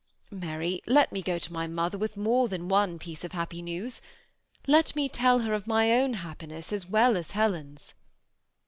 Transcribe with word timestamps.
Mary, 0.31 0.81
let 0.87 1.11
me 1.11 1.21
go 1.21 1.37
to 1.37 1.53
my 1.53 1.67
mother 1.67 1.95
with 1.95 2.17
more 2.17 2.47
than 2.47 2.67
one 2.67 2.97
piece 2.97 3.23
of 3.23 3.33
happy 3.33 3.61
news. 3.61 4.01
Let 4.65 4.95
me 4.95 5.07
tell 5.07 5.37
her 5.41 5.53
of 5.53 5.67
my 5.67 5.91
own 5.91 6.15
happiness 6.15 6.73
as 6.73 6.87
well 6.89 7.15
as 7.15 7.29
Helen's." 7.37 7.93